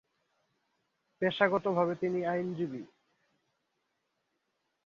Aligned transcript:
পেশাগতভাবে 1.21 1.93
তিনি 1.95 2.19
আইনজীবী। 2.25 2.81